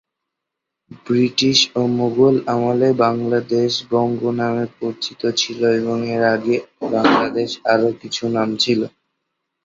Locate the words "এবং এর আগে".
5.79-6.55